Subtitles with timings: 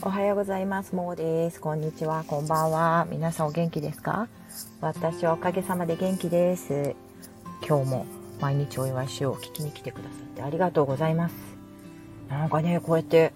[0.00, 0.94] おはようございます。
[0.94, 1.60] もうです。
[1.60, 2.22] こんにちは。
[2.28, 3.06] こんばんは。
[3.10, 4.28] 皆さんお元気ですか？
[4.80, 6.94] 私はおかげさまで元気です。
[7.66, 8.06] 今日も
[8.40, 9.34] 毎日お祝いしよう。
[9.34, 11.34] 聞きに来てくださってありがとうございます。
[12.30, 13.32] なんかね、こうやって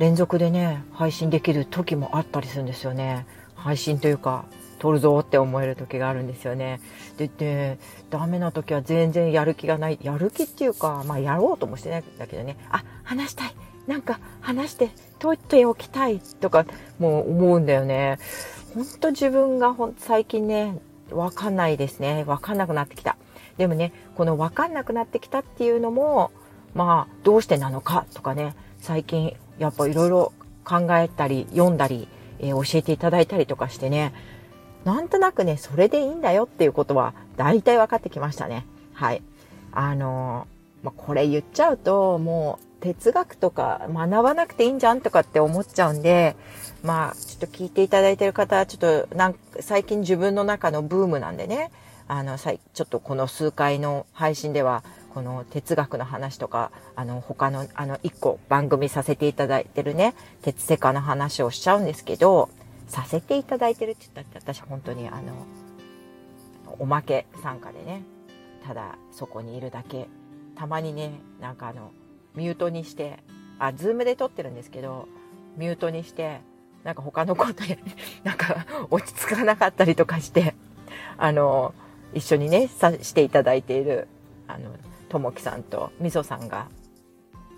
[0.00, 3.24] 連続でね、配信できる時もあったりするんですよね。
[3.54, 4.46] 配信というか、
[4.80, 6.80] 撮るぞって思える時があるんですよね。
[7.18, 7.78] で、ね、
[8.10, 9.98] ダメな時は全然やる気がない。
[10.02, 12.56] やる気っていうか、まあやろうともしてないんだけどね。
[12.68, 13.54] あ、話したい。
[13.86, 16.64] なんか話して解いておきたいとか
[16.98, 18.18] もう思うんだよね。
[18.74, 20.78] ほんと自分がほん最近ね、
[21.10, 22.24] わかんないですね。
[22.26, 23.16] わかんなくなってきた。
[23.58, 26.30] でもね、このわかんなくなってきたっていうのも、
[26.74, 30.32] まあ、どうしてなのかとかね、最近やっぱいろいろ
[30.64, 32.08] 考えたり読んだり、
[32.38, 34.14] えー、教えていただいたりとかしてね、
[34.84, 38.66] なんとなくね、それでいいんだよっていうことは大体分かってきましたね。
[38.94, 39.22] はい。
[39.72, 46.36] あのー、まあ、これ言っちゃうと、もう哲学とか学ばなくていいんじゃんとかって思っちゃうんで、
[46.82, 51.70] まあ、ちょっと聞いていただいてる方は、ちょっとなん最近自分の中のブームなんでね、
[52.08, 54.82] あの、ちょっとこの数回の配信では、
[55.14, 62.48] この哲学の話とか、あの、他の、あの、一個番組させていただいてるね、鉄セカの話をしちゃうんですけど、
[62.88, 65.46] させていただいてるって言ったって私本当にあの、
[66.78, 68.02] おまけ参加でね、
[68.66, 70.08] ただそこにいるだけ、
[70.56, 71.92] たまにね、なんかあの、
[72.34, 73.18] ミュートにして、
[73.58, 75.08] あ、ズームで撮ってるんですけど、
[75.56, 76.40] ミュートにして、
[76.84, 77.76] なんか他のことや、
[78.24, 80.54] なんか落ち着かなかったりとかして、
[81.18, 81.74] あの、
[82.14, 84.08] 一緒にね、さしていただいている、
[84.48, 84.70] あの、
[85.08, 86.68] ともきさんとみそさんが、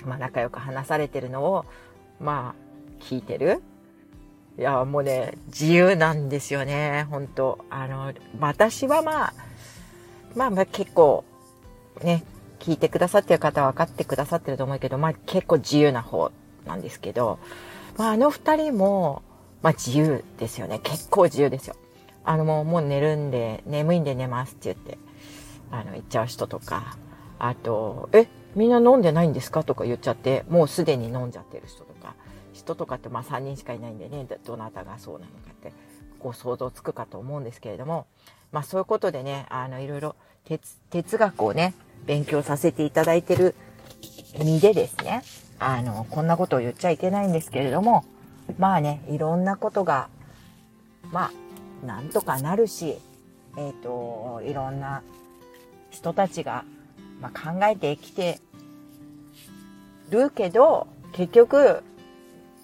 [0.05, 1.65] まあ仲良く話されてるのを、
[2.21, 3.63] まあ、聞いてる。
[4.59, 9.35] いや、もうね、自由なんですよね、本当あの、私はまあ、
[10.35, 11.25] まあまあ結構、
[12.03, 12.25] ね、
[12.63, 16.31] 聞いてくださってる方は分かってくださってると思うけど、まあ結構自由な方
[16.65, 17.41] なんですけど、
[17.99, 19.23] まああの二人も、
[19.63, 20.79] まあ自由ですよね。
[20.81, 21.75] 結構自由ですよ。
[22.25, 24.97] あのもうもう寝るんで、眠いんで寝ますって言って、
[25.73, 26.97] あの言っちゃう人とか、
[27.41, 29.65] あと、え、みんな飲んでないんですか？
[29.65, 32.15] とか言っちゃって、もうすでに飲んじゃってる人とか、
[32.53, 35.73] 人とかってまあ3人しかいないんでね、どなたがそうなのかって、
[36.21, 38.07] こう想像つくかと思うんですけれども、
[38.53, 40.15] まあそういうことでね、あのいろいろ
[40.91, 41.75] 哲学をね、
[42.07, 43.55] 勉強させていただいてる
[44.39, 45.23] 身でですね、
[45.59, 48.05] あの、こんなことを言っちゃいけないんですけれども、
[48.59, 50.09] まあね、いろんなことが、
[51.13, 51.31] ま
[51.83, 52.99] あ、なんとかなるし、
[53.57, 55.03] えっ、ー、と、いろんな
[55.91, 56.65] 人たちが、
[57.21, 58.41] まあ、考えてきて
[60.11, 61.83] るけど、結局、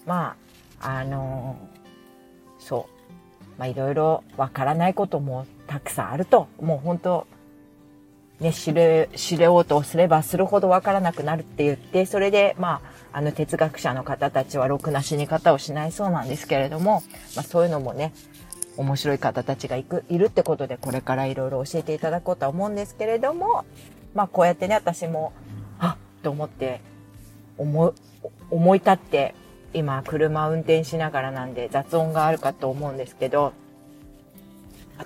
[0.05, 0.35] ま
[0.81, 1.57] あ、あの
[2.57, 7.27] そう、まあ、いろいろわからないこともたくさんあると、もう本当
[8.39, 17.03] ね、知れ、知れようとすればするほどわからなくなるって言って、それで、まあ、あの哲学者の方たちはろくな死に方をしないそうなんですけれども、
[17.35, 18.13] まあそういうのもね、
[18.77, 23.65] 面白い方たちがいくいるってことで、これからいろいろ教えていただこうと思うんですけれども、
[24.13, 25.33] まあこうやってね、私も、
[25.79, 26.81] あっと思って、
[27.57, 27.93] 思、
[28.49, 29.35] 思い立って、
[29.73, 33.51] 今車運転しながらなんで雑音があるかと思うんですけど、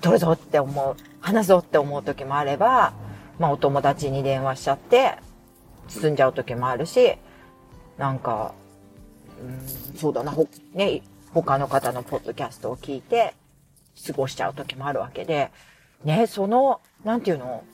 [0.00, 2.92] 撮るぞって思う、話そうって思う時もあれば、
[3.38, 5.16] まあお友達に電話しちゃって、
[5.88, 7.16] 進んじゃう時もあるし、
[7.98, 8.54] なんか、
[9.40, 11.02] うん、そうだな、ほ、ね、
[11.32, 13.34] 他の方のポッドキャストを聞いて、
[14.06, 15.50] 過ごしちゃう時もあるわけで、
[16.04, 17.64] ね、その、なんていうの、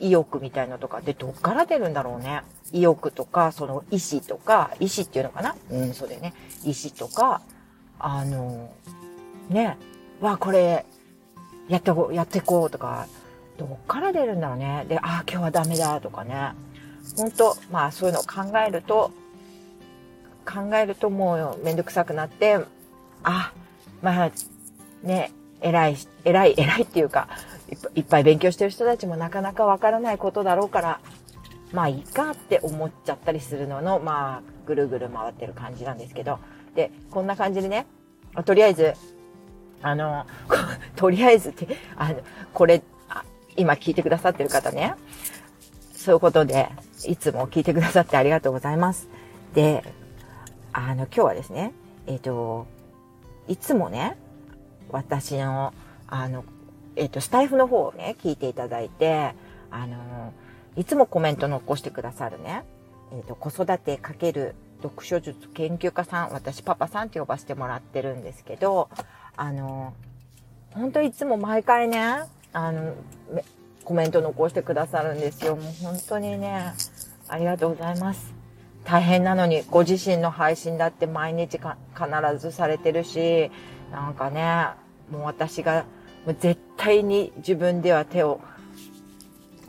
[0.00, 2.42] 意欲みたいのとかってどっから出るんだろうね。
[2.72, 5.56] 意欲とか、その意志とか、意志っていうのかな？
[5.70, 6.34] うん、そうだよね。
[6.64, 7.42] 意志とか、
[7.98, 8.70] あの、
[9.48, 9.76] ね、
[10.20, 10.86] わ、これ、
[11.68, 13.08] やってこう、やってこうとか、
[13.58, 14.86] どっから出るんだろうね。
[14.88, 16.52] で、ああ、今日はダメだとかね。
[17.16, 19.10] 本当まあそういうのを考えると、
[20.46, 22.58] 考えるともうめんどくさくなって、
[23.22, 23.52] あ、
[24.00, 24.30] まあ
[25.02, 27.28] ね、偉い、偉い、偉いっていうか、
[27.94, 31.00] いっぱい勉強してる人たちもなかなかわからないことだろうから、
[31.72, 36.38] まあいいかって思っちゃったりするのの、まあぐるぐる回ってる感じなんですけど、
[36.74, 37.86] で、こんな感じでね、
[38.44, 38.94] とりあえず、
[39.82, 40.26] あの、
[40.96, 42.20] とりあえずって、あの、
[42.52, 42.82] これ、
[43.58, 44.94] 今聞いてくださってる方ね、
[45.92, 46.70] そういうことで、
[47.06, 49.08] いつも聞いてくださってありがとうございます。
[49.52, 49.82] で、
[50.72, 51.72] あの、今日はですね、
[52.06, 52.66] えっ、ー、と、
[53.48, 54.16] いつもね、
[54.90, 55.74] 私の、
[56.06, 56.44] あの、
[56.96, 59.34] えっ、ー、と、スタイフの方をね、聞いていただいて、
[59.70, 60.32] あの、
[60.76, 62.62] いつもコメント残してくださるね、
[63.12, 68.88] えっ、ー、と、子育てかける読書術研究家さん、私パパさんって呼ばせてもらってるんですけど、
[69.36, 69.94] あの、
[70.74, 72.20] 本当いつも毎回ね、
[72.52, 72.94] あの、
[73.84, 75.56] コメント残してくださるんですよ。
[75.56, 76.72] もう本当にね、
[77.28, 78.34] ありがとうございます。
[78.84, 81.68] 大変なのに、ご自身の配信だって毎日必
[82.38, 83.50] ずされてるし、
[83.92, 84.68] なんかね、
[85.10, 85.84] もう私が、
[86.26, 88.40] もう絶対に自分では手を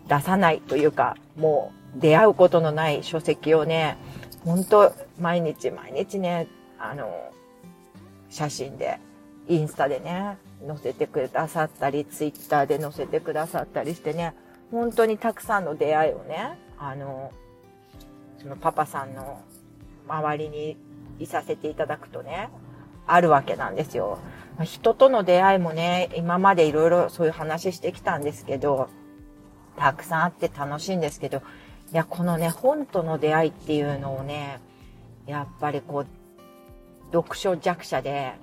[0.07, 3.97] 出さないというか、もう出会うことのない書籍をね、
[4.45, 6.47] 本当毎日毎日ね、
[6.79, 7.09] あの、
[8.29, 8.99] 写真で、
[9.47, 14.33] インスタでね、載せてくださったり、ツイッターで載せてくださったりしてね、
[14.71, 17.31] 本当にたくさんの出会いをね、あの、
[18.37, 19.41] そのパパさんの
[20.07, 20.77] 周りに
[21.19, 22.49] いさせていただくとね、
[23.07, 24.19] あるわけなんですよ。
[24.63, 28.89] 人との出会いもね、今までいろいろそういう話してきたんですけど、
[29.77, 31.41] たくさんあって楽しいんですけど、
[31.91, 34.59] いや、このね、本との出会いっていうのをね、
[35.25, 36.07] やっぱりこう、
[37.11, 38.33] 読書弱者で、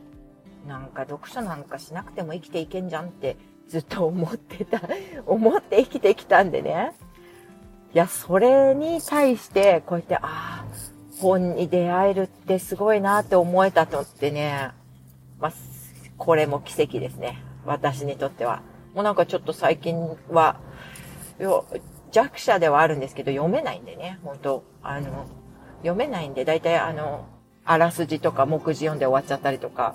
[0.67, 3.37] なんか読書なんかしなくても生きていけんじゃんって
[3.69, 4.81] ずっと思ってた、
[5.27, 6.93] 思って生きてきたんでね。
[7.95, 10.65] いや、それに対して、こうやって、ああ、
[11.21, 14.71] 本に出会えるってすごいなって思えたとってね、
[15.41, 15.53] まあ、
[16.19, 17.43] これも奇跡ですね。
[17.65, 18.63] 私にとっては。
[18.95, 20.57] もうなんかちょっと最近は、
[22.11, 25.27] 弱者ではあるんですけど、読めないんでね、本当あの、
[25.79, 27.27] 読めないんで、だいたいあの、
[27.65, 29.95] あらすじとか目次読んで終わっちゃったりとか、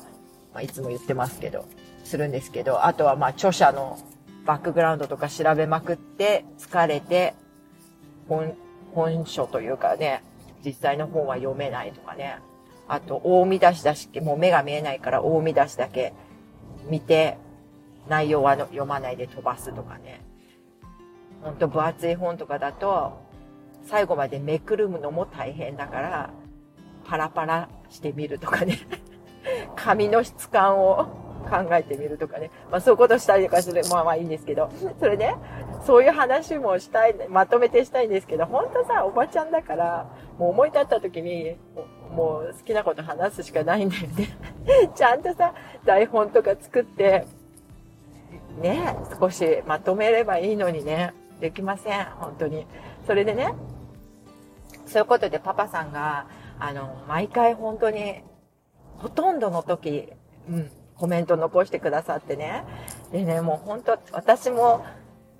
[0.53, 1.65] まあ、いつも言ってますけど、
[2.03, 3.97] するんですけど、あとはまあ著者の
[4.45, 7.33] バックグラウンドとか調べまくって疲れて、
[8.27, 8.55] 本、
[8.93, 10.23] 本書というかね、
[10.65, 12.39] 実際の本は読めないとかね。
[12.87, 16.13] あと、大見出しだし、もう目が見えないから大見出しだけ
[16.89, 17.37] 見て、
[18.09, 20.21] 内容は読まないで飛ばすとかね。
[21.41, 23.21] ほんと分厚い本とかだと、
[23.85, 26.29] 最後までめくるのも大変だから、
[27.05, 28.79] パラパラしてみるとかね。
[29.75, 31.05] 紙の質感を
[31.49, 32.51] 考えてみるとかね。
[32.71, 33.81] まあそういうことしたりとかする。
[33.89, 34.69] まあまあいいんですけど。
[34.99, 35.35] それね、
[35.85, 41.55] そういう話もしたい、まとめてしたいんですけど、本当さ、おばちゃんだから、もう思い立った時に、
[42.11, 44.27] もう好きなこと話すしかないんだよね。
[44.95, 45.53] ちゃんとさ、
[45.85, 47.25] 台本とか作って、
[48.61, 52.05] ね、少しまとめればいいのにね、できません。
[52.19, 52.65] 本当に。
[53.07, 53.53] それでね、
[54.85, 56.27] そういうことでパパさんが、
[56.59, 58.21] あの、毎回本当に、
[59.01, 60.09] ほとんどの時、
[60.49, 62.63] うん、コメント残してくださってね。
[63.11, 64.85] でね、もう本当、私も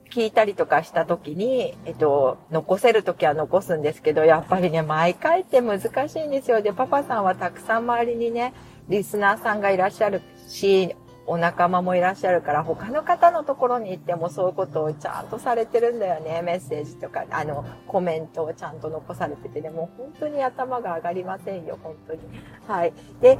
[0.10, 5.80] 聞いたりとかした時に、えっと、残せる時は残すんですけど、やっぱりね、毎回って難
[6.10, 6.62] しいんですよ。
[6.62, 8.54] で、パパさんはたくさん周りにね、
[8.90, 10.96] リスナーさんがいらっしゃるし、
[11.32, 16.42] お仲間もいらっしゃるから、他の方のところに行ってもそういうことをちゃんとされてるんだよね。
[16.42, 22.20] メッセージとか、あの、コメントをちゃんと残されててね、もう本当に頭が上がりませんよ、本当に。
[22.68, 22.94] はい。
[23.22, 23.40] で、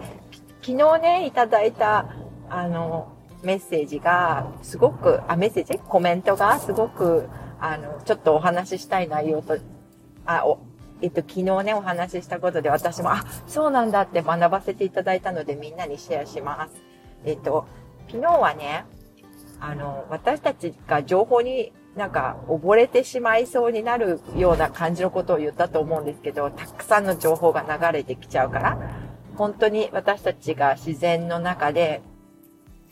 [0.62, 2.06] 昨日ね、いただいた、
[2.50, 3.10] あの、
[3.44, 5.78] メッセージが、すごく、あ、メッセージ？
[5.78, 7.28] コメントがすごく、
[7.60, 9.58] あの、ちょっとお話ししたい内容と、
[10.26, 10.60] あ、お、
[11.02, 16.76] えっと、昨日ね、お話ししたことで私も、あ、そうなんだって学ばせていただいたのでみんなにシェアします。
[17.24, 17.68] えっと、
[18.08, 18.86] 昨日はね、
[19.60, 28.78] あの、私たちが情報になんか溺れてしまいそうになるような感じのことを言ったと思うんですけど、たくさんの情報が流れてきちゃうから、
[29.36, 32.02] 本当に私たちが自然の中で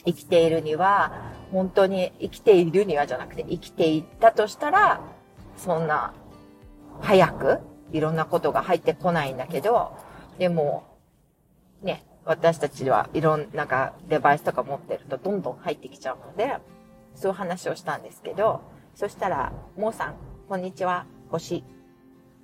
[0.05, 5.01] 生きているには、本当に生きているにはじゃなくて生きていったとしたら、
[5.57, 6.13] そんな
[7.01, 7.59] 早く
[7.91, 9.97] いろんなことが入ってこないんだけど、
[10.37, 10.83] でも、
[11.81, 16.57] ね、私たちはいろんなかデバイスとか持ってるとどんどん入ってきちゃうので、
[17.15, 18.61] そういう話をしたんですけど、
[18.95, 20.15] そしたら、もうさん、
[20.47, 21.63] こんにちは、星、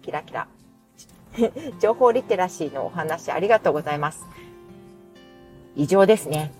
[0.01, 0.48] キラキラ。
[1.82, 4.25] 情報リテラシーのお話ありがとうございます。
[5.75, 6.51] 異常ですね。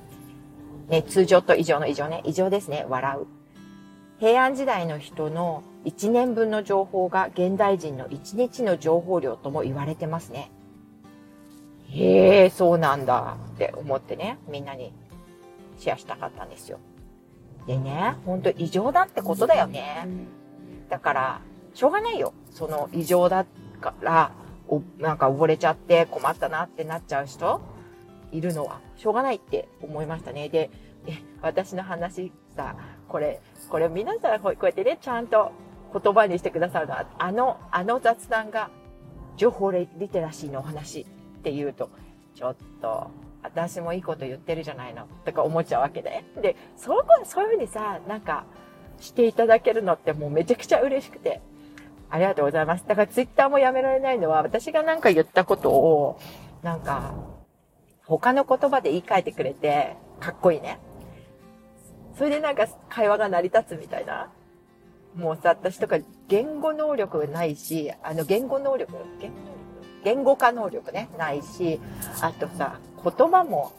[0.90, 2.22] ね、通常と異常の異常ね。
[2.26, 2.86] 異常ですね。
[2.90, 3.28] 笑う。
[4.20, 10.52] 平安時代の人の1年分の情報が現代人の1日の情報量とも言われてますね。
[11.96, 14.92] へえ、そうなんだって思ってね、みんなに
[15.78, 16.80] シェアしたかったんですよ。
[17.68, 20.08] でね、ほんと異常だってことだよね。
[20.90, 21.42] だから、
[21.74, 22.34] しょうがないよ。
[22.52, 23.46] その異常だ
[23.80, 24.32] から、
[24.68, 27.62] お、なんか溺れちゃって困ったなってなっちゃう人
[28.32, 30.50] いるのはしょうがないって思いましたね。
[30.50, 30.70] で、
[31.42, 32.75] 私の話さ、
[33.08, 35.52] これ、これ皆さんこうやってね、ちゃんと
[35.94, 38.70] 言葉にしてくださるのは、あの、あの雑談が
[39.38, 41.06] 情報リテラシーのお話
[41.46, 41.92] って言うと、
[42.34, 43.12] ちょっと、
[43.44, 46.25] 私もいいこと言ってるじゃないのとか思っちゃうわけで。
[46.42, 48.46] で、そう、そういうふうにさ、なんか、
[49.00, 51.42] していただけるのってもうめちゃくちゃ嬉しくて。
[52.10, 52.86] ありがとうございます。
[52.88, 56.20] だからツイッターもやめられないのは、私がなんか言ったことを、
[56.64, 57.14] なんか、
[58.06, 60.80] 他の言葉で言い換えてくれて、かっこいいね。
[62.18, 64.32] それでなんか会話が成り立つみたいな。
[65.16, 65.98] もうさ、私とか
[66.28, 69.65] 言語能力ないし、あの言語能力、言語能力
[70.06, 71.82] 言語化能力ね、ないし、
[72.22, 73.74] あとさ、言葉も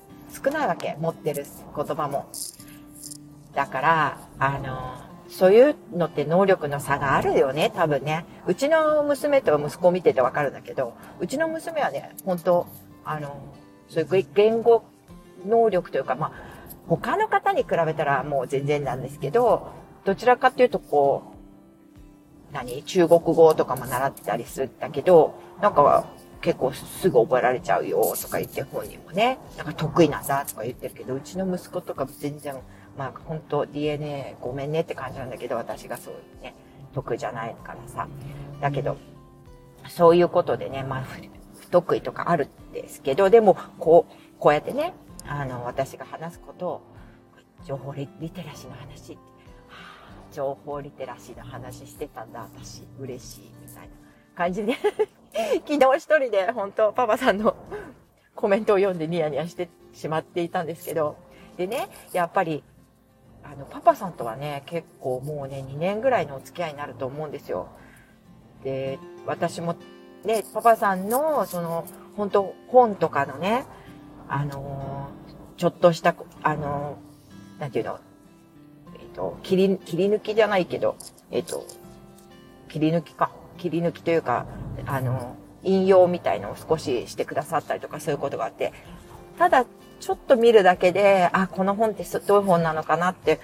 [0.45, 2.27] 少ないわけ、持ってる言葉も。
[3.55, 4.97] だから、あの、
[5.29, 8.25] そういうのって能力の差があるよね、多分ね。
[8.47, 12.67] うちの娘と息子を見ててわかるんだけど、うちの娘はね、本当
[13.05, 13.37] あの、
[13.89, 14.85] そういう言語
[15.47, 16.33] 能力というか、まあ、
[16.89, 19.69] 他の方に比べたらもう全然なんですけど、
[20.05, 21.37] どちらかというとこう、
[22.53, 22.83] 何？
[22.85, 26.07] 中国語とかも習ってたりするんだけど、なんか
[26.41, 32.55] 結構すぐ覚えられちゃうよとか言って本人もね、なんか得意なんだとか言ってるけど、うちの息子とか全然
[32.97, 36.55] まあ本当 DNA ごめんねって感じなんだけど、私がそういうね、
[36.95, 38.09] 得じゃないからさ。
[38.61, 38.97] だけど、
[39.89, 41.05] そういうことでね、まあ
[41.59, 44.95] 不得意とかあるんですけど、でもこう、こうやってね、
[45.27, 46.81] あの、私が話すことを、
[47.65, 49.21] 情報リテラシーの話って、は
[50.31, 53.89] あ、情報リテラシーの話してたんだ、私、嬉しい、みたいな
[54.37, 54.75] 感じで
[55.67, 57.55] 昨日一人で本当パパさんの
[58.35, 61.17] コメントを読んでニヤニヤしてしまっていたんですけど、
[61.57, 62.63] でね、やっぱり
[63.43, 67.69] あの、パパさんとはね、結構もうね、2年ぐらいのお付き合いになると思うんですよ。
[68.65, 69.77] で、私も
[70.25, 73.65] ね、パパさんの、その、本当本とかのね、
[74.29, 78.01] あのー、ちょっとした、あのー、なんていうの、
[78.95, 80.97] えっ、ー、と、切り、切り抜きじゃないけど、
[81.31, 81.65] えっ、と、
[82.69, 83.31] 切り抜きか。
[83.57, 84.47] 切り抜きというか、
[84.87, 88.73] あの、引用みたいのを少ししてくださったりとかそういうことがあって、
[89.39, 89.67] ただ
[90.01, 93.41] ちょっと見るだけで、あ、この本ってどういう本なのかなって、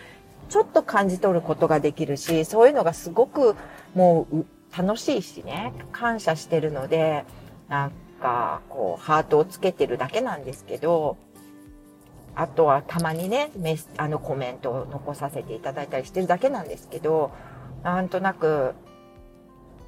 [0.49, 3.57] ちょっと感じ取ることができるし、そういうのがすごく
[3.95, 4.45] もう
[4.77, 7.25] 楽しいしね、感謝してるので、
[7.69, 11.17] なんか、こう、ハートをつけてるだけなんですけど、
[12.35, 17.31] あとはたまにね、メス、あのコメントを残させていただいたりしてるだけなんですけど、
[17.83, 18.75] なんとなく、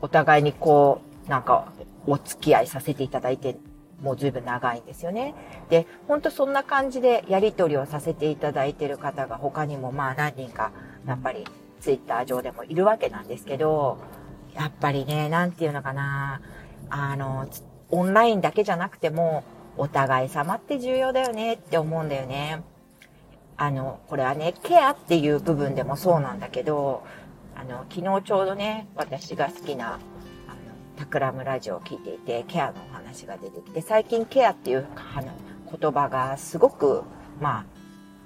[0.00, 1.72] お互いにこう、なんか、
[2.06, 3.56] お付き合いさせていただいて
[4.02, 5.34] もう随分長いんですよね。
[5.70, 10.72] で、ほんとそんな感じでやりとりをさせていただいてる方が他にもまあ何人か、
[11.06, 11.44] やっぱり
[11.80, 13.98] ツイッター上でもいるわけなんですけど、
[14.54, 16.42] やっぱりね、なんていうのかな、
[16.90, 17.48] あの、
[17.90, 19.42] オンラインだけじゃなくても、
[19.76, 22.62] お互い様って重要だよねって思うんだよね。
[23.56, 27.04] あの、これはね、ケアっていう部分でもそうなんだけど、
[27.56, 30.00] あの、昨日ちょうどね、私が好きなあの
[30.96, 34.86] タクラムラジオを聞いていて、ケアのお話が出てきて、最近ケアっていう
[35.80, 37.02] 言葉がすごく、
[37.40, 37.64] ま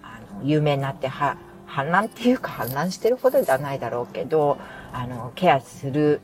[0.03, 4.59] あ、あの、有名になって、は、氾濫っていうか氾濫してるほどではないだろうけど、
[4.93, 6.21] あの、ケアする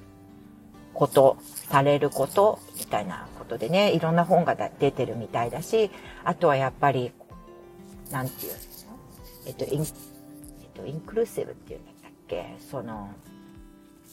[0.94, 5.90] こと、されること、みたいなことでね、いろんな本が出てるみたいだし、
[6.24, 7.12] あとはやっぱり、
[8.10, 8.58] なんていうの？
[9.46, 9.86] えっと、イン、えっ
[10.74, 11.90] と、インクルーシブっていうんだ
[12.34, 13.10] けその、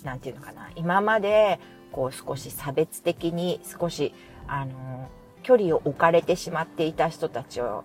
[0.03, 0.69] なんていうのかな。
[0.75, 1.59] 今まで
[1.91, 4.13] こう少し差別的に少し、
[4.47, 5.09] あの、
[5.43, 7.83] 距離を置かれてしまっていた人たちを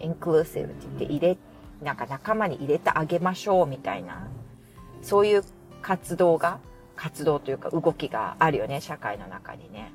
[0.00, 1.38] インクルーシブって言って入れ、
[1.82, 4.28] なんか仲間に入れてあげましょうみたいな、
[5.02, 5.44] そういう
[5.82, 6.58] 活動が、
[6.96, 9.92] 活動というか動きがあるよね、社会の中にね。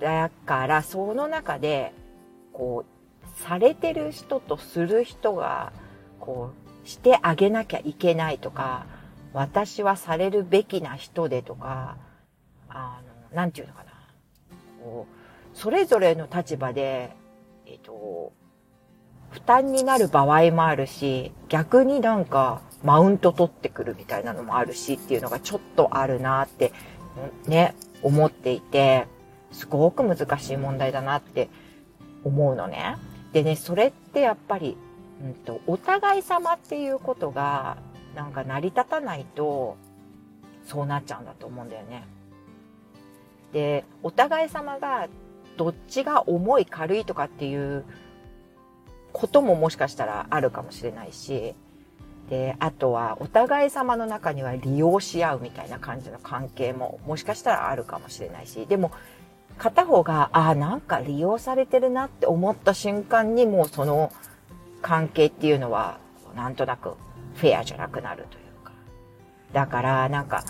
[0.00, 1.92] だから、その中で、
[2.52, 5.72] こう、されてる人とする人が、
[6.18, 8.86] こう、してあげなきゃいけないとか、
[9.34, 11.96] 私はされるべきな人でとか、
[12.70, 13.00] あ
[13.30, 13.90] の、なんていうのかな。
[14.82, 17.14] こう、それぞれの立場で、
[17.66, 18.32] えっ、と、
[19.30, 26.72] 負担になる場合もあるし、逆になんかマウント取ってくるみたいなのもあるしっていうのがちょっとあるなって、
[27.46, 29.06] ね、思っていて、
[29.50, 31.48] すごく難しい問題だなって
[32.24, 32.96] 思うのね。
[33.32, 34.78] でね、それってやっぱり、
[35.22, 37.78] うんと、お互い様っていうことが
[38.14, 39.76] なんか成り立たないと、
[40.64, 42.06] そうなっちゃうんだと思うんだよね。
[43.52, 45.08] で、お互い様が
[45.56, 47.84] どっちが重い軽いとかっていう
[49.12, 51.54] ことももしかしたらあるかもしれないし、
[52.28, 58.90] で、あとはお互い様の中には利用し合うみたいな感じの関係ももしかしたらあるかもしれないし、でも
[59.56, 64.12] 片方が、ああ、なんか利用されてるなって思った瞬間にもうその
[64.82, 65.98] 関係っていうのは
[66.34, 66.94] なんとなく
[67.34, 68.72] フェアじゃなくなるというか。
[69.52, 70.44] だから、なんか、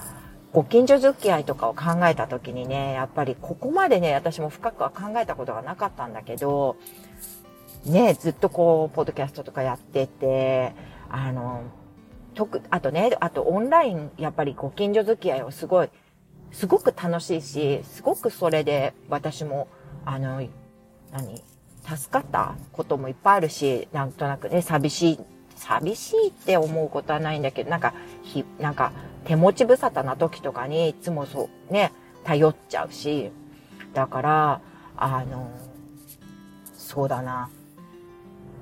[0.52, 6.76] ご近所付き合いとかを考えた時にね、やっぱりここまでね、私も深くは考えたことがなかったんだけど、
[7.85, 10.73] ね、ずっとこう、ポッドキャストとかやってて、
[11.11, 11.62] あの、
[12.35, 15.90] 特、あとね、あとオンライン、やっぱりご近所付き合いをすごい、
[16.52, 19.68] すごく楽しいし、すごくそれで私も、
[20.04, 20.40] あの、
[21.12, 21.55] 何？
[21.87, 25.21] 助かったこともいっぱいあるし、なんとなくね、寂しい
[25.57, 28.93] 寂しいって思うことはないんだけど、なんか、ひ、なんか、
[29.25, 31.93] 手持ち無沙汰な時とかに、いつもそう、ね、
[32.25, 33.33] 頼っちゃうし、
[33.95, 34.61] だから、
[34.97, 35.50] あの、
[36.76, 37.50] そうだな。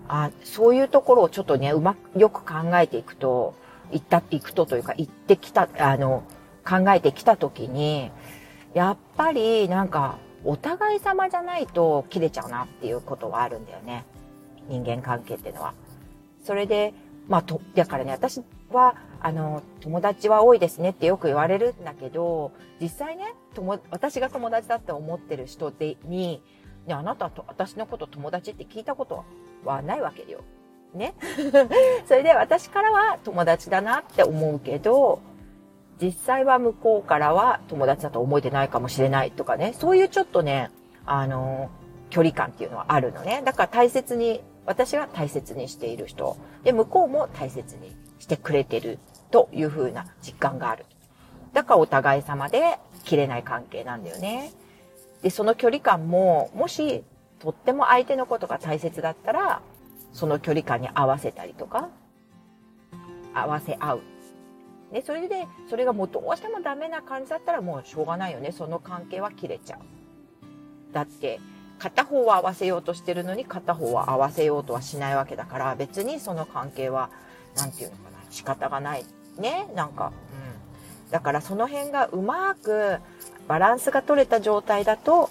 [0.09, 3.55] あ、そういうところをちょっとね、うまく、よく考えていくと、
[3.91, 6.23] 行ったって、行くとというか、行ってきた、あの、
[6.67, 8.11] 考えてきたときに、
[8.73, 14.05] やっぱりなんか、お互い様じゃないと切れちゃうなっていうことはあるんだよね。
[14.69, 15.75] 人間関係っていうのは。
[16.43, 16.93] それで、
[17.29, 26.43] まあ、と、だからね、私は、あの、友達は多いですねってよく言われるんだけど、実際ね、友、私が友達だって思ってる人でに、
[26.87, 29.25] ね、あなたと私のこと友達って聞いたこと
[29.65, 30.41] はないわけよ。
[30.95, 31.15] ね。
[32.07, 35.21] それで私からは友達だなって思うけど、
[36.01, 40.71] 実際は向こうからは友達だと思えてないかもしれないとかね、そういうちょっとね、
[41.07, 41.71] あの、
[42.11, 43.43] 距離感っていうのはあるのね。
[43.45, 48.99] だから大切に、私が大切にしている人、で、向こうも大切にしてくれてる
[49.31, 50.85] というふうな実感がある。
[51.53, 54.53] だからお互い様で切れない関係なんだよね。
[55.23, 57.05] で、その距離感も、もし、
[57.39, 59.61] とっても相手のことが大切だったら、
[60.13, 61.89] その距離感に合わせたりとか、
[63.35, 64.01] 合わせ合う
[64.95, 68.53] ね、それで、それがもうどうしてもダメな感じだったらもうしょうがないよね。
[68.53, 69.81] その関係は切れちゃう。
[70.95, 71.41] だって、
[71.81, 77.11] 片方は合わせようとしてるのに片方は合わせようとはしないわけだから、別にその関係は、
[77.57, 79.05] なんていうのかな、仕方がない。
[79.37, 80.13] ね、なんか、
[81.07, 81.11] うん。
[81.11, 82.99] だからその辺がうまく
[83.49, 85.29] バランスが取れた状態だと、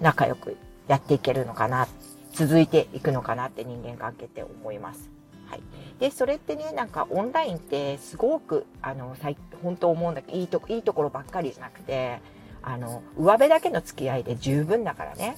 [0.00, 0.56] 仲良く
[0.88, 1.86] やっていけるのかな、
[2.32, 5.19] 続いていくのかなって人間関係って思います。
[5.50, 5.62] はい。
[5.98, 9.16] で、それってね、なんかオンラインってすごく、あの、
[9.62, 12.20] 本当思うんだけど、いいとこ、いいところばっかりじゃなくて、
[12.62, 15.36] あの、上辺だけの付き合いで十分だからね。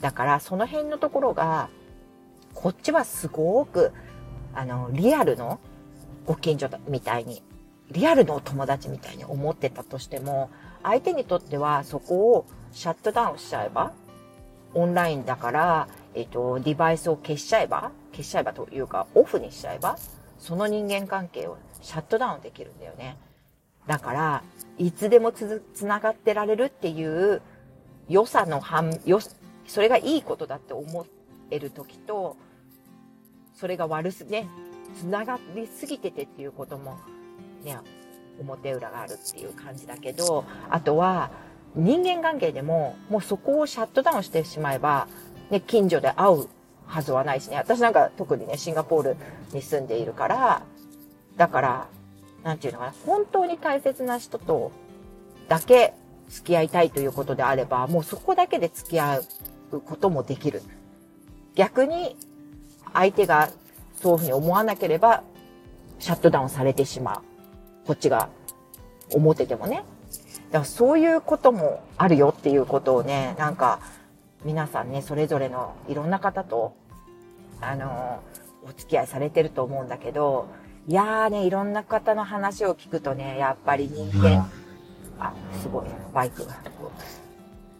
[0.00, 1.68] だから、その辺のところが、
[2.54, 3.92] こっちはすごく、
[4.54, 5.60] あの、リアルの
[6.24, 7.42] ご近所みたいに、
[7.90, 10.50] リアルのお友達みたいに思ってたとしても、
[10.82, 13.92] 相手にとってはそこをシャットダウンしちゃえば、
[14.74, 19.98] オンラインだから、えっ、と、デバイスを消しちゃえば、消しちゃえばというか、オフにしちゃえば、
[20.38, 23.18] その人間関係をシャットダウンできるんだよね。
[23.86, 24.42] だから、
[24.78, 27.42] いつでもつつながってられるっていう
[28.08, 29.20] 良さの反、よ、
[29.66, 31.06] それがいいことだって思
[31.50, 32.36] える時と、
[33.54, 34.48] それが悪す、ね、
[34.98, 36.98] つながりすぎててっていうことも、
[37.64, 37.78] ね、
[38.40, 41.30] 表裏があるっていう感じだけど、あとは、
[41.74, 45.08] 人間関係でも、もうそこをシャットダウンしてしまえば、
[45.50, 46.48] ね、近所で会う
[46.86, 47.56] はずはないしね。
[47.56, 49.16] 私なんか特にね、シンガポール
[49.52, 50.62] に住んでいるから、
[51.36, 51.86] だから、
[52.42, 54.70] なんていうのかな、本当に大切な人と
[55.48, 55.94] だけ
[56.28, 59.18] 付き合いたいということであれば、もうそこだけで付き合
[59.72, 60.62] うこともできる。
[61.54, 62.16] 逆に、
[62.92, 63.50] 相手が
[64.00, 65.22] そういうふうに思わなければ、
[65.98, 67.22] シャットダウンされてしま
[67.84, 67.86] う。
[67.86, 68.28] こっちが
[69.12, 69.76] 思っててもね。
[69.76, 73.80] だからそういうこともあるよっていうことをね、なんか、
[74.46, 76.76] 皆さんね、それぞれのいろんな方と、
[77.60, 78.22] あの、
[78.62, 80.46] お付き合いされてると思うんだけど、
[80.86, 84.48] いやーね、いろんな方の話を聞くとね、やっぱり人間、
[85.18, 86.54] あ、すごい、バイクが。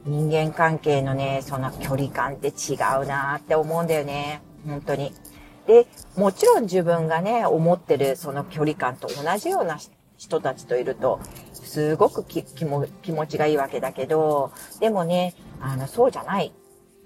[0.04, 4.40] 人間関係のね、その距離感って違うなーって思うんだよね。
[4.66, 5.14] 本当に。
[5.68, 9.78] で、もちろん自分がね、思ってるその距離感と同じような
[10.16, 11.20] 人たちといると、
[11.66, 16.52] すごく気持ちがいいわけだけど、でもね、あの、そうじゃない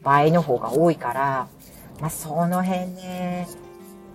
[0.03, 1.49] 場合の方が多いから、
[2.01, 3.49] まあ、その辺ね、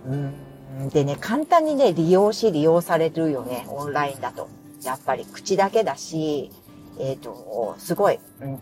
[0.06, 4.48] うん、でね、簡単にね、利用し利用されるよね、オンラインだと。
[4.82, 6.50] やっぱり口だけだし、
[6.98, 8.58] えっ、ー、と、すごい、うん、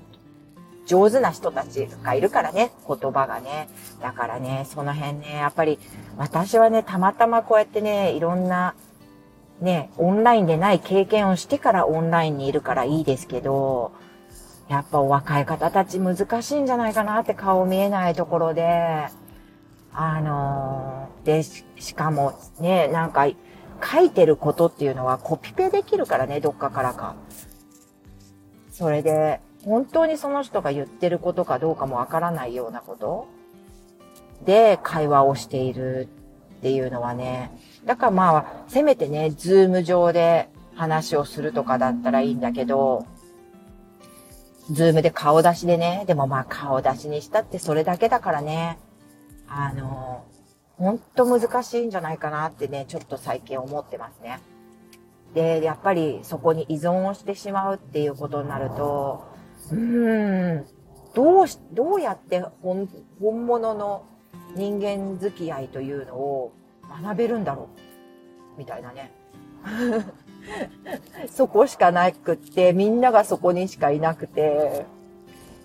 [0.86, 3.68] 上手な人たちがいるからね、言葉がね。
[4.00, 5.78] だからね、その辺ね、やっぱり、
[6.16, 8.74] 私はね、たまたまこうやってね、いろんな、
[9.60, 13.92] ね、オンラインでない経験をしてからオンラインにいるからいいですけど、
[14.68, 19.08] やっぱお若い方たち難しいんじゃないかなって顔見えないところで、
[19.92, 23.26] あのー、で、しかもね、なんか
[23.82, 27.14] 書いてることっていうのはコピペできるからね、どっかからか。
[28.70, 33.28] それで、本当にその人が言ってることかどうかもわからないようなこと
[34.44, 36.08] で会話をしている
[36.58, 37.50] っていうのはね、
[37.84, 43.06] だからまあ、せめてね、ズーム上で話をするとかだったらいいんだけど、
[44.70, 48.78] ズームで顔出しでね、でもまあ顔出しにしたってそれだけだからね、
[49.46, 50.24] あの、
[50.78, 54.40] ほんと難しいんじゃないかなってね、ちょっと最近思ってますね。
[55.34, 59.24] で、やっぱりそこに依存をしてしまうっていうことになると、
[59.70, 60.66] うーん、
[61.14, 62.88] どうし、どうやって本、
[63.20, 64.04] 本物の
[64.56, 66.52] 人間付き合いというのを
[67.02, 67.68] 学べるんだろ
[68.56, 69.10] うみたいなね。
[71.30, 74.86] そこしかなくって、みんながそこにしかいなくて、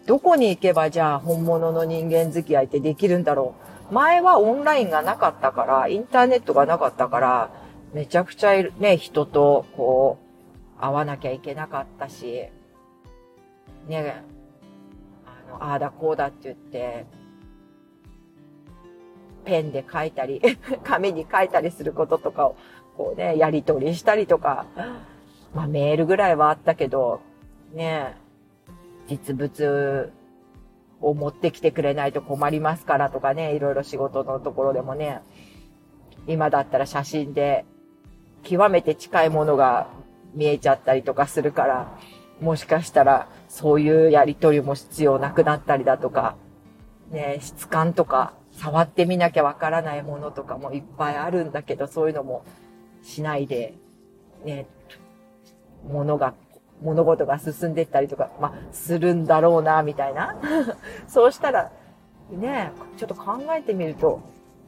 [0.05, 3.53] どこに行けばじゃあ本物の人間付き合いってできるんだろ
[3.91, 3.93] う。
[3.93, 7.51] 前はオンラインがなかったから、インターネットがなかったから、
[7.93, 10.17] めちゃくちゃね、人とこ
[10.77, 12.45] う、会わなきゃいけなかったし、
[13.87, 14.23] ね、
[15.25, 17.05] あの、ああだこうだって言って、
[19.49, 20.39] ペンで書いたり、
[20.85, 22.55] 紙に書いたりすることとかを、
[22.95, 24.67] こうね、やりとりしたりとか、
[25.55, 27.21] まあメールぐらいはあったけど、
[27.73, 28.15] ね、
[29.07, 30.13] 実物
[31.01, 35.21] を持ってきてくれないと困りますからとかね、いろいろ仕事のところでもね、
[36.27, 37.65] 今だったら写真で
[38.43, 39.87] 極めて近いものが
[40.35, 41.97] 見えちゃったりとかするから、
[42.39, 46.35] もしかしたらそういうやりとりも必要なくなったりだとか、
[47.09, 52.43] ね、質感とか触ってみなきゃわからないものとかもいっぱいあるんだけど、そういうのも
[53.03, 53.73] しないで、
[54.43, 54.67] ね、
[55.87, 56.33] ものが、
[56.81, 60.37] 物事が進んでったりとか、まあ、するんだろうな、みたいな。
[61.07, 61.71] そうしたら、
[62.31, 64.21] ね、ちょっと考えてみると、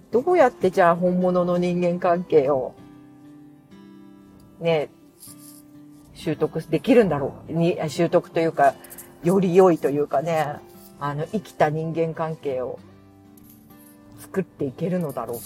[0.10, 2.74] どうやってじゃあ本物の人間関係を、
[4.60, 4.90] ね、
[6.14, 7.52] 習得できるんだろう。
[7.52, 8.74] に、習得というか、
[9.24, 10.56] より良いというかね、
[11.00, 12.80] あの、生きた人間関係を
[14.22, 15.38] 作っていけるのだろう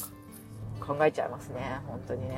[0.83, 0.93] か。
[0.93, 1.79] 考えちゃいますね。
[1.87, 2.37] 本当にね。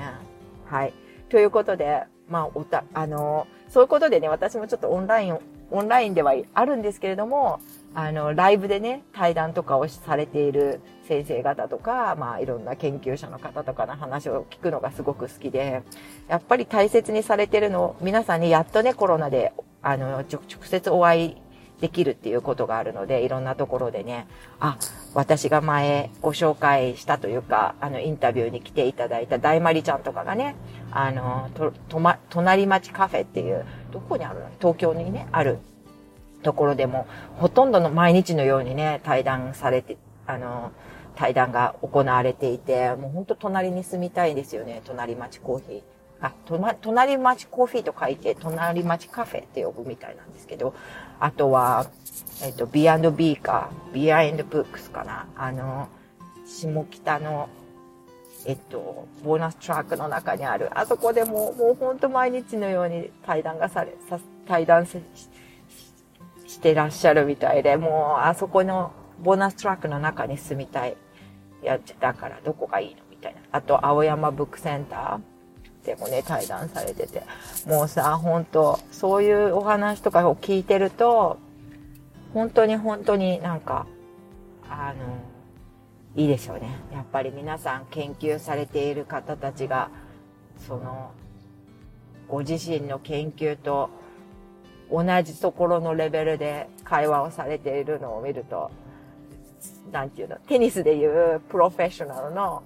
[0.66, 0.94] はい。
[1.30, 5.40] ということで、まあ、おた、あの、そういうことでね、私もちょっとオンライン、
[5.72, 7.60] オンラインではあるんですけれども、
[7.94, 15.84] あの、ライブでね、対談とかをされている先生方とか、まあ、いろんな研究者の方とかの話を聞くのがすごく好きで、
[16.28, 21.38] やっぱり大切にされてるの、皆さんにやっとね、コロナで、あの、直接お会い
[21.82, 24.28] できるっていうことがあるので、いろんなところでね、
[24.60, 24.78] あ、
[25.14, 30.56] 私が前ご紹介したというか、あの、インタビューに来ていただいた大まりちゃんとかがね、
[30.92, 34.50] あの、と、とま、隣町カフェっていう、どこにあるの？
[34.60, 35.60] 東京にね、ある。
[36.44, 40.72] ところでも、ほとんどの毎日のようにね、対談されて、あの、
[41.16, 45.82] 対談が行われていて、もうほんと隣に住みたいですよね、隣町コーヒー。
[46.20, 50.74] あ、とま、隣町コーヒーと書いて、隣町カフェって呼ぶみたいなんですけど、
[51.20, 51.88] あとは、
[52.44, 55.28] えっ、と、B&B か、B&B ブックスかな。
[55.36, 55.90] あの、
[56.46, 57.50] 下北の、
[58.46, 65.00] えっと、ボーナストラックの中にある、あそこでももうほんと毎日のように対談がされ、さ対談し
[66.62, 70.96] てらっしゃるみたいで、もうあそこのボーナストラックの中に住みたい。
[71.64, 73.02] やってたからどこがいいの？
[73.10, 73.42] みたいな。
[73.52, 75.37] あと、青山ブックセンター
[75.88, 77.24] でもね、対談されてて。
[77.66, 81.38] もうさ、本当そういうお話とかを聞いてると、
[82.34, 83.88] 本当に本当になんか、
[84.70, 85.18] あの、
[86.22, 86.68] いいでしょうね。
[86.92, 89.90] やっぱり皆さん研究されている方たちが、
[90.68, 91.12] その、
[92.28, 93.90] ご自身の研究と
[94.92, 98.72] 同じところのレベルで会話をされているのを見ると、
[99.94, 102.62] なんていうの、テニスでいうプロフェッショナルの、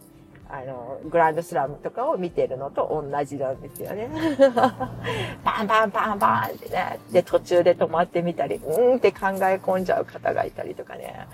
[0.54, 4.10] あの、グランドスラムとかを見てるのと同じなんですよね。
[5.46, 7.00] パンパンパンパンってね。
[7.12, 11.28] で、途中で止まってみたり、うんって考え込んじゃう方がいたりとかね。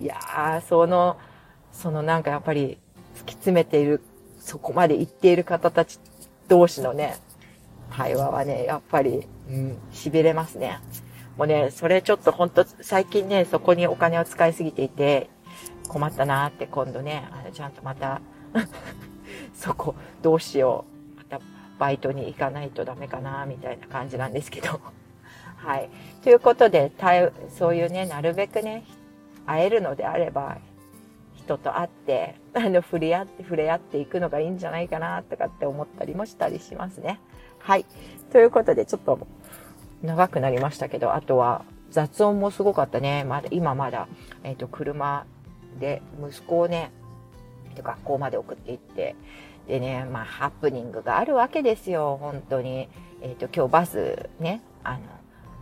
[0.00, 1.16] いやー、その、
[1.70, 2.78] そのなんかやっぱり
[3.14, 4.02] 突き詰めている、
[4.40, 6.00] そこまで行っている方たち
[6.48, 7.16] 同士のね、
[7.92, 10.80] 対話はね、やっぱり、うん、痺れますね。
[11.36, 15.30] もうね、それちょっとほんと最近ね、そこにお金を使いすぎていて、
[15.86, 18.20] 困ったなーって今度ね、あのちゃんとまた
[19.54, 21.18] そこどうしよう。
[21.18, 21.40] また
[21.78, 24.80] バイトに行かないとダメかなみたいな感じなんですけど。
[25.56, 25.88] はい。
[26.22, 26.92] ということで、
[27.50, 28.84] そういうね、なるべくね、
[29.46, 30.58] 会えるのであれば、
[31.34, 37.20] 人と会って、 あの、触れ合って、触れ合っていくのがいいんじゃないかな、とかって思ったりもしたりしますね。
[37.58, 37.86] はい。
[38.32, 39.26] ということで、ちょっと
[40.02, 43.24] 長くなりましたけど、あとは雑音もすごかったね。
[43.24, 44.08] まだ、今まだ、
[44.44, 45.24] えっ、ー、と、車
[45.80, 46.90] で息子をね、
[47.76, 49.14] って学校まで送っていって、
[49.68, 52.88] でね、まあ、ハプニングがあるわけですよ、本当に。
[53.20, 55.00] えっ、ー、と、今日バスね、あの、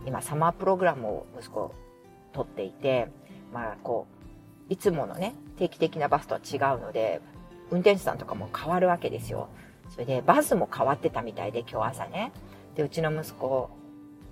[0.05, 1.73] 今サマープログラムを息子
[2.33, 3.09] 取っていて、
[3.53, 4.07] まあ、こ
[4.69, 7.21] う、いつものね、定期的なバスとは違うので、
[7.71, 9.49] 運転手さんとかも変わるわけですよ。
[9.89, 12.31] それで、バスも変わってたみたいで、今日朝ね。
[12.75, 13.69] で、うちの息子、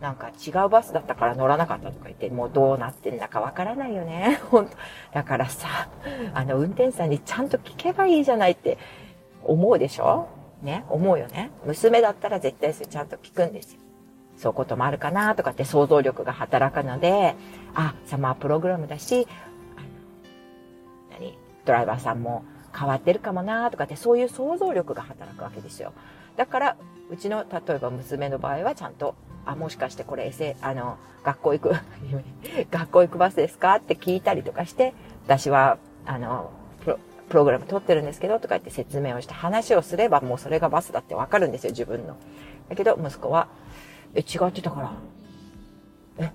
[0.03, 4.41] なんか違うバスだったから乗らなかったとか言って、もうどうなってんだかわからないよね。
[4.51, 4.75] 本当
[5.13, 5.87] だからさ、
[6.33, 8.77] あの運転手さんにちゃんと聞けばいいじゃないって
[9.45, 10.27] 思うでしょ？
[10.61, 11.51] ね、思うよね。
[11.65, 13.79] 娘だったら絶対それちゃんと聞くんですよ。
[14.35, 17.35] そういうこともあるかなとかって想像力が働くので、
[17.73, 19.25] あ、サマープログラムだし、
[19.77, 19.87] あの、
[21.17, 21.37] 何？
[21.63, 22.43] ドライバーさんも
[22.77, 25.93] 変わってるかもなとかってそういう想像力が働くわけですよ。
[26.35, 26.75] だから、
[27.13, 31.71] うちの、例えば娘の場合はちゃんとあ、もしかしてこれ、あの、学校行く、
[32.71, 34.93] 学校行くバスですかって聞いたりとかして、
[35.25, 36.49] 私は、あの、
[37.29, 42.15] プログラム取ってるんですけど、とか言って説明をして話をすればもうそれがバスだってわかるんですよ、自分の。
[42.69, 43.47] だけど、息子は、
[44.15, 44.91] え、違ってたから。
[46.19, 46.31] え、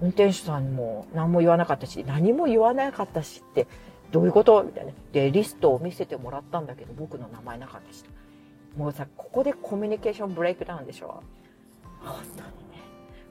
[0.00, 3.66] 運転手さんも何も言わなかったし、何も言わなかったしって、
[4.12, 4.62] どういうこと？
[4.62, 4.92] みたいな。
[5.12, 8.04] で、リストを見せてもらったんだけど、僕の名前なかったし。
[8.76, 11.22] もうさ、ここでコミュニケーションブレイクダウンでしょ？
[12.00, 12.82] 本当にね。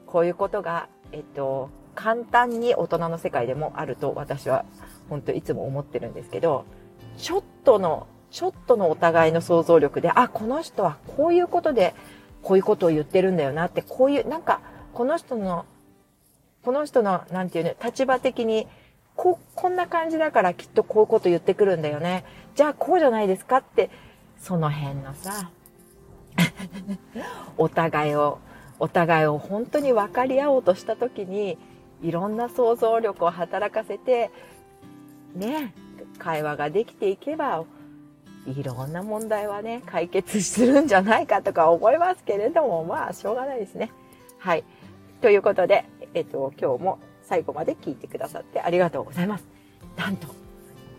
[0.06, 4.64] こういうことが、えっと、簡単に大人の世界でもあると私は
[5.08, 6.64] 本当いつも思ってるんですけど、
[7.16, 11.94] ちょっとの、ちょっとのお互いの想像力で、あ、この人はこういうことで
[12.42, 14.60] こういうことを言ってるんだよなって、こういう、なんか、
[14.92, 15.66] この人の、
[16.62, 18.68] この人の、なんていうの、立場的に、
[19.16, 22.24] こ、こんな感じだからきっとこういうこと言ってくるんだよね。
[22.54, 23.90] じゃあこうじゃないですかって、
[24.38, 25.50] その辺のさ、
[27.58, 28.38] お互いを、
[28.78, 31.58] お互いを本当に分かり合おうとした時に、
[32.02, 34.30] いろんな想像力を働かせて、
[35.34, 35.74] ね、
[36.18, 37.64] 会話ができていけば、
[38.46, 43.90] いろんな問題はね、解決するんじゃないかとか思いますけれども、まあ、しょうがないですね。
[44.38, 44.64] はい。
[45.20, 49.46] ということで、えっと、今日も最後まで聞いてくださってありがとうございます。
[49.96, 50.28] なんと、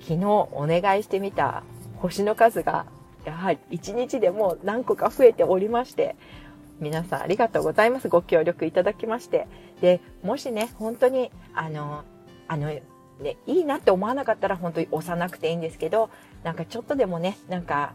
[0.02, 1.64] 昨日お願いしてみた
[1.98, 2.86] 星の数が、
[3.26, 6.16] やはり1日でも何個か増えておりまして、
[6.80, 8.08] 皆さんありがとうございます。
[8.08, 9.48] ご協力いただきまして。
[9.82, 12.04] で、もしね、本当に、あの、
[12.48, 16.10] あの、ね、いいなって思わなかったら本当に押さなくていいんですけど、
[16.44, 17.94] なんかちょっとでもね、なんか、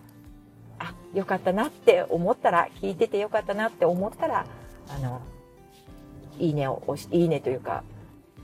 [0.78, 4.46] あ、よかったなって思ったら、聞いててよかったなって思ったら、
[4.88, 5.22] あの、
[6.38, 7.84] いいねを押し、いいねというか、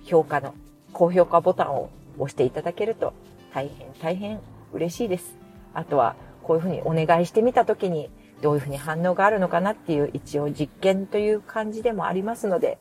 [0.05, 0.55] 評価の、
[0.93, 3.13] 高評価ボタンを押していただけると
[3.55, 4.41] 大変大変
[4.73, 5.37] 嬉しいです。
[5.75, 6.17] あとは、
[6.51, 8.11] こういうふうにお願いしてみたときに、
[8.43, 12.79] どういうふうに反応があるのかなっていう一応実験という感じでもありますので、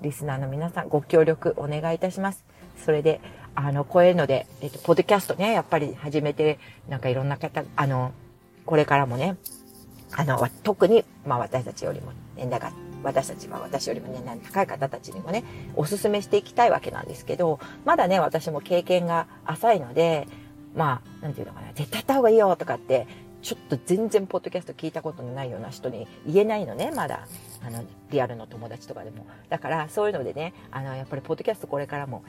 [0.00, 2.44] リスナーの皆さんご協力お願いいたします。
[2.84, 3.20] それで、
[3.54, 8.10] あの、こういうので、えっと、ポッドキャストね、やっぱり始めて、なんかいろんな方、あの、
[8.66, 9.36] これからもね、
[10.16, 12.72] あの、特に、まあ私たちよりも年代が、
[13.04, 15.44] 私たちは私よりも年代の高い方たちにもね、
[15.76, 20.26] お勧めしていきたいわけなんですけど、まだね、私も経験が浅いので、
[20.74, 23.06] まあ、なんていうのかな、絶対やった方がいいよとかって、
[23.42, 27.26] ちょっと全然ポッドキャスト聞いたことのないような人に言えないのね、まだ。
[27.66, 29.26] あの、リアルの友達とかでも。
[29.48, 32.22] だから、そういうのでね、あの、やっぱりポッドキャストこれからも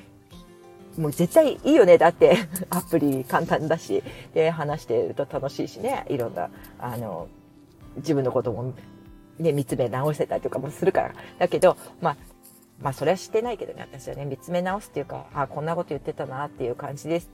[0.98, 1.98] もう絶対いいよね。
[1.98, 2.38] だって、
[2.70, 6.50] アプリ簡単だし、で、話してると楽しいしね、いろんな、
[6.80, 7.28] あの、
[7.98, 8.74] 自分のことも、
[9.40, 11.14] ね、見つめ直せたりとかもするから。
[11.40, 12.18] だけど、まあ、
[12.80, 17.30] まあ、それはしてないけどね、私はね、見つめ直すっていうか、あ、こんなこと言ってたなっていう感じです。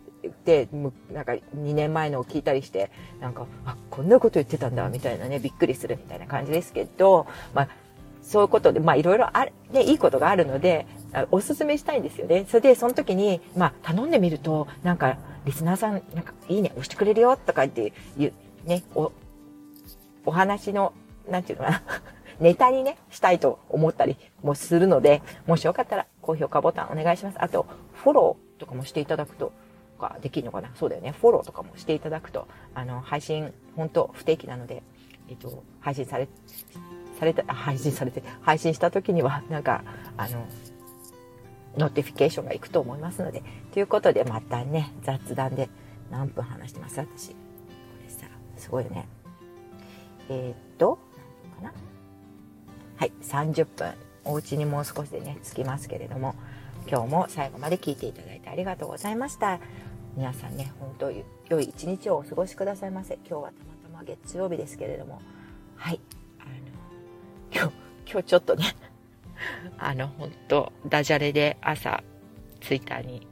[0.46, 0.68] で、
[1.12, 7.70] なんか2年前のを聞いたりして、なんか、あ、こんなこと言ってたんだ、みたいなね、びっくりするみたいな感じですけど、まあ、
[8.28, 10.86] そういうことで、まあいろいろある、ね、いいことがあるので、
[11.32, 12.46] おすすめしたいんですよね。
[12.50, 18.34] それで、その時に、まあ頼んでみると、なんか、リスナーさん、なんか、いいね、押してくれるよ、とかっていう、
[18.66, 19.14] ね、お、
[20.26, 20.92] お話の、
[21.30, 21.82] なんていうのかな、
[22.42, 27.38] ネタにね、したいと思ったりもするので、もしよかったら高評価ボタンお願いします。
[27.40, 29.54] あと、フォローとかもしていただくと、
[29.98, 30.72] かできるのかな？
[30.76, 31.12] そうだよね。
[31.12, 34.84] フォローとかもしていただくと、あの、配信、本当不定期なので、
[35.30, 36.28] えっと、配信され、
[37.20, 39.84] された、配信されて、配信した時には、なんか、
[40.16, 40.46] あの、
[41.78, 45.70] notification が行くと思いますので、ということで、またね、雑談で
[46.10, 47.00] 何分話してます？
[47.00, 47.30] 私。
[47.32, 47.36] こ
[48.04, 49.08] れさ、すごいよね。
[50.30, 51.74] えー、っと、かな？
[52.96, 53.94] はい、30分。
[54.24, 56.36] お家にもう少しでね、着きますけれども、
[56.90, 59.60] 今日も最後まで聞いていただいてありがとうございました。
[60.18, 63.20] 皆さんね、本当良い一日をお過ごしくださいませ。
[63.30, 63.54] 今日はた
[63.92, 65.22] またま月曜日ですけれども、
[65.76, 66.00] はい。
[67.54, 67.74] 今日、
[68.12, 68.66] 今日ちょっとね、
[69.78, 72.04] あの、本当ダジャレで朝、
[72.62, 73.28] ツイッターに、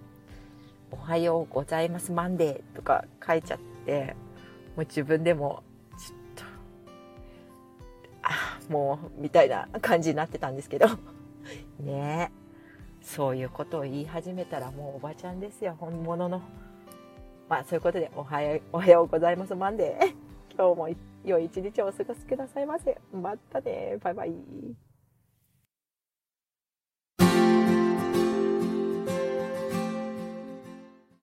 [0.91, 4.15] おはようございますマンデーとか書いちゃって、
[4.75, 5.63] もう自分でも、
[5.97, 6.43] ちょっと、
[8.21, 10.85] あ、もう、みたいな感じになってたんですけど、
[11.81, 12.45] ねえ
[13.01, 16.43] そういうことを言い始めたらもうおばちゃんですよ、本物の。
[17.49, 20.15] まあそういうことで、おはよう、 おはようございますマンデー。
[20.57, 20.89] 今日も
[21.23, 22.97] 良い一日をお過ごしくださいませ。
[23.13, 23.97] またね。
[24.01, 24.84] バイバイ。